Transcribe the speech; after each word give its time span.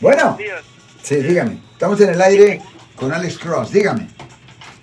Bueno, 0.00 0.36
sí, 1.02 1.16
dígame. 1.16 1.58
Estamos 1.72 2.00
en 2.00 2.10
el 2.10 2.20
aire 2.20 2.60
con 2.96 3.12
Alex 3.12 3.38
Cross. 3.38 3.72
Dígame. 3.72 4.08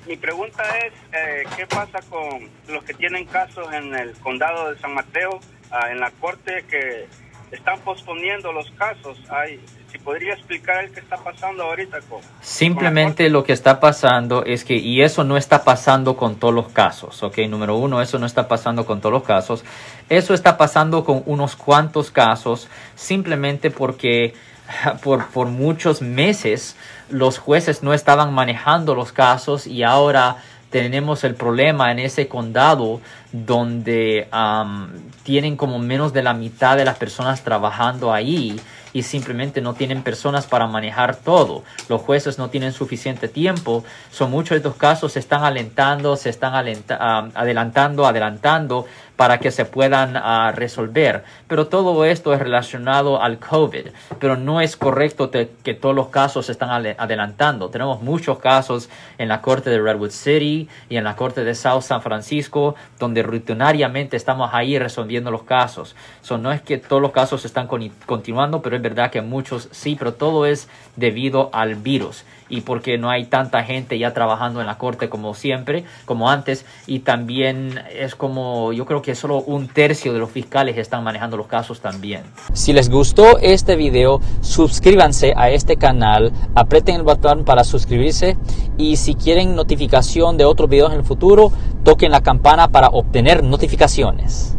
Mi 0.08 0.18
pregunta 0.18 0.64
es, 0.80 0.94
eh, 1.14 1.44
¿qué 1.56 1.66
pasa 1.68 2.00
con 2.10 2.50
los 2.68 2.84
que 2.84 2.94
tienen 2.94 3.26
casos 3.26 3.72
en 3.74 3.94
el 3.96 4.12
condado 4.14 4.72
de 4.72 4.80
San 4.80 4.94
Mateo, 4.94 5.40
ah, 5.72 5.92
en 5.92 6.00
la 6.00 6.12
corte, 6.12 6.66
que 6.70 7.08
están 7.54 7.80
posponiendo 7.82 8.52
los 8.52 8.70
casos? 8.72 9.18
Ay, 9.30 9.60
si 9.92 9.98
podría 10.00 10.34
explicar 10.34 10.84
el 10.84 10.92
que 10.92 11.00
está 11.00 11.18
pasando 11.18 11.64
ahorita 11.64 12.00
con... 12.10 12.20
Simplemente 12.42 13.30
lo 13.30 13.44
que 13.44 13.54
está 13.54 13.80
pasando 13.80 14.44
es 14.44 14.66
que, 14.66 14.76
y 14.76 15.02
eso 15.02 15.24
no 15.24 15.38
está 15.38 15.64
pasando 15.64 16.18
con 16.18 16.36
todos 16.36 16.54
los 16.54 16.70
casos, 16.70 17.22
¿ok? 17.22 17.38
Número 17.48 17.76
uno, 17.76 18.02
eso 18.02 18.18
no 18.18 18.26
está 18.26 18.48
pasando 18.48 18.86
con 18.86 19.02
todos 19.02 19.14
los 19.14 19.24
casos. 19.24 19.64
Eso 20.10 20.34
está 20.34 20.58
pasando 20.58 21.06
con 21.06 21.22
unos 21.26 21.56
cuantos 21.56 22.10
casos, 22.10 22.70
simplemente 22.96 23.70
porque 23.70 24.34
por, 25.04 25.28
por 25.28 25.48
muchos 25.48 26.02
meses 26.02 26.76
los 27.10 27.38
jueces 27.38 27.84
no 27.84 27.94
estaban 27.94 28.34
manejando 28.34 28.96
los 28.96 29.12
casos 29.12 29.68
y 29.68 29.84
ahora 29.84 30.38
tenemos 30.74 31.24
el 31.24 31.36
problema 31.36 31.92
en 31.92 32.00
ese 32.00 32.28
condado 32.28 33.00
donde 33.32 34.28
am, 34.32 34.90
tienen 35.22 35.56
como 35.56 35.78
menos 35.78 36.14
de 36.14 36.24
la 36.24 36.34
mitad 36.34 36.78
de 36.78 36.84
las 36.84 36.98
personas 36.98 37.44
trabajando 37.44 38.12
ahí 38.12 38.60
y 38.92 39.04
simplemente 39.04 39.62
no 39.62 39.76
tienen 39.76 40.02
personas 40.02 40.48
para 40.48 40.66
manejar 40.66 41.16
todo. 41.18 41.64
Los 41.90 42.02
jueces 42.02 42.40
no 42.40 42.50
tienen 42.50 42.74
suficiente 42.74 43.28
tiempo. 43.28 43.84
Son 44.12 44.32
muchos 44.32 44.50
de 44.50 44.58
estos 44.58 44.76
casos 44.76 45.12
se 45.14 45.20
están 45.20 45.44
alentando, 45.44 46.16
se 46.16 46.32
están 46.32 46.56
adelantando, 46.56 48.08
adelantando 48.08 48.88
para 49.16 49.40
que 49.40 49.52
se 49.52 49.66
puedan 49.66 50.18
ah, 50.18 50.52
resolver. 50.56 51.24
Pero 51.48 51.68
todo 51.68 52.04
esto 52.06 52.34
es 52.34 52.40
relacionado 52.40 53.22
al 53.22 53.38
COVID. 53.40 53.88
Pero 54.20 54.38
no 54.38 54.60
es 54.62 54.76
correcto 54.76 55.30
te- 55.30 55.52
que 55.64 55.74
todos 55.74 55.96
los 55.96 56.08
casos 56.08 56.48
se 56.48 56.52
están 56.54 56.70
adelantando. 56.98 57.70
Tenemos 57.70 58.02
muchos 58.02 58.40
casos 58.40 58.90
en 59.18 59.28
la 59.28 59.42
corte 59.42 59.70
de 59.70 59.80
Redwood 59.80 60.10
City 60.12 60.68
y 60.90 60.98
en 60.98 61.04
la 61.04 61.16
corte 61.16 61.44
de 61.44 61.54
South 61.56 61.82
San 61.84 62.02
Francisco 62.02 62.76
donde 63.00 63.22
rutinariamente 63.24 64.18
estamos 64.18 64.50
ahí 64.54 64.80
resolviendo 64.80 65.30
los 65.32 65.44
casos. 65.44 65.96
So, 66.22 66.38
no 66.38 66.52
es 66.52 66.62
que 66.62 66.78
todos 66.78 67.02
los 67.02 67.12
casos 67.12 67.46
están 67.46 67.68
con- 67.68 67.90
continuando, 68.06 68.62
pero 68.62 68.76
es 68.76 68.82
verdad 68.82 69.12
que 69.12 69.22
muchos 69.22 69.70
sí, 69.72 69.96
pero 69.98 70.14
todo 70.16 70.46
es 70.46 70.68
debido 70.96 71.50
al 71.54 71.76
virus 71.76 72.26
y 72.50 72.62
porque 72.62 72.98
no 72.98 73.10
hay 73.10 73.26
tanta 73.26 73.64
gente 73.64 73.98
ya 73.98 74.14
trabajando 74.14 74.62
en 74.62 74.68
la 74.68 74.78
corte 74.78 75.10
como 75.10 75.34
siempre, 75.34 75.86
como 76.06 76.30
antes, 76.30 76.66
y 76.86 77.00
también 77.00 77.82
es 77.92 78.16
como, 78.16 78.74
yo 78.74 78.86
creo 78.86 79.02
que 79.04 79.14
solo 79.14 79.42
un 79.42 79.68
tercio 79.68 80.12
de 80.14 80.18
los 80.18 80.32
fiscales 80.32 80.78
están 80.80 81.04
manejando 81.04 81.38
los 81.38 81.46
casos 81.46 81.80
también. 81.80 82.24
Si 82.54 82.74
les 82.74 82.90
gustó 82.90 83.38
este 83.38 83.76
video, 83.76 84.20
suscríbanse 84.42 85.34
a 85.36 85.52
este 85.52 85.78
canal, 85.78 86.32
aprieten 86.56 86.96
el 86.96 87.04
botón 87.04 87.46
para 87.46 87.64
suscribirse 87.64 88.36
y 88.80 88.96
si 88.96 89.14
quieren 89.14 89.56
notificación 89.56 90.38
de 90.38 90.46
otros 90.46 90.68
videos 90.68 90.92
en 90.92 91.00
el 91.00 91.06
futuro, 91.06 91.52
toquen 91.84 92.12
la 92.12 92.22
campana 92.22 92.70
para 92.70 92.88
obtener 92.88 93.44
notificaciones. 93.44 94.58